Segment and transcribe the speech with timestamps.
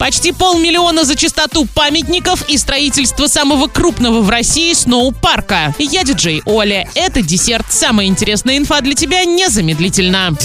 [0.00, 5.74] Почти полмиллиона за чистоту памятников и строительство самого крупного в России сноупарка.
[5.80, 6.88] Я диджей Оля.
[6.94, 7.66] Это десерт.
[7.68, 10.36] Самая интересная инфа для тебя незамедлительно.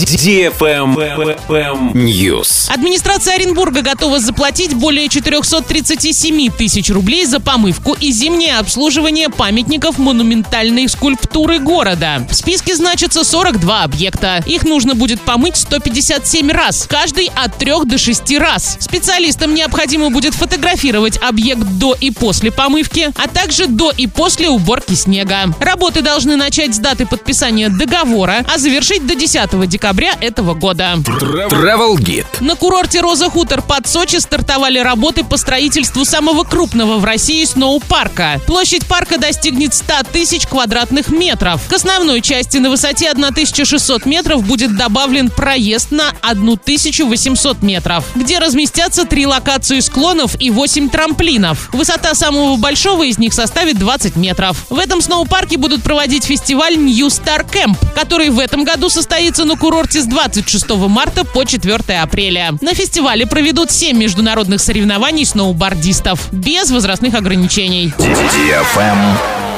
[1.94, 2.71] News.
[2.74, 10.90] Администрация Оренбурга готова заплатить более 437 тысяч рублей за помывку и зимнее обслуживание памятников монументальной
[10.90, 12.26] скульптуры города.
[12.28, 14.44] В списке значится 42 объекта.
[14.47, 18.77] Их нужно будет помыть 157 раз, каждый от 3 до 6 раз.
[18.80, 24.47] Специалисты Специалистам необходимо будет фотографировать объект до и после помывки, а также до и после
[24.47, 25.53] уборки снега.
[25.59, 30.93] Работы должны начать с даты подписания договора, а завершить до 10 декабря этого года.
[30.95, 32.25] Travel Guide.
[32.39, 38.39] На курорте Роза Хутор под Сочи стартовали работы по строительству самого крупного в России сноупарка.
[38.48, 41.67] Площадь парка достигнет 100 тысяч квадратных метров.
[41.67, 49.03] К основной части на высоте 1600 метров будет добавлен проезд на 1800 метров, где разместятся
[49.03, 51.69] три локации склонов и 8 трамплинов.
[51.73, 54.65] Высота самого большого из них составит 20 метров.
[54.70, 59.55] В этом сноупарке будут проводить фестиваль New Star Camp, который в этом году состоится на
[59.55, 62.53] курорте с 26 марта по 4 апреля.
[62.62, 67.92] На фестивале проведут 7 международных соревнований сноубордистов без возрастных ограничений.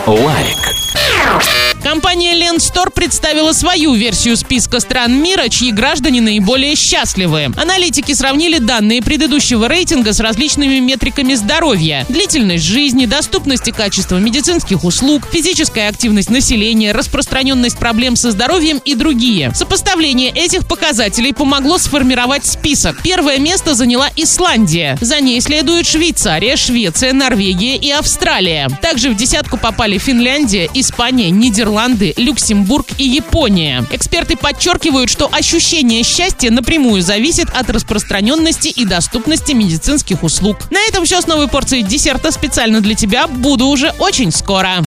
[0.07, 1.64] Лайк.
[1.95, 7.53] Компания Ленстор представила свою версию списка стран мира, чьи граждане наиболее счастливы.
[7.55, 12.05] Аналитики сравнили данные предыдущего рейтинга с различными метриками здоровья.
[12.09, 18.93] Длительность жизни, доступность и качество медицинских услуг, физическая активность населения, распространенность проблем со здоровьем и
[18.93, 19.53] другие.
[19.55, 23.01] Сопоставление этих показателей помогло сформировать список.
[23.03, 24.97] Первое место заняла Исландия.
[24.99, 28.67] За ней следуют Швейцария, Швеция, Норвегия и Австралия.
[28.81, 33.85] Также в десятку попали Финляндия, Испания, Нидерланды, Нидерланды, Люксембург и Япония.
[33.91, 40.57] Эксперты подчеркивают, что ощущение счастья напрямую зависит от распространенности и доступности медицинских услуг.
[40.71, 43.27] На этом все с новой порцией десерта специально для тебя.
[43.27, 44.83] Буду уже очень скоро.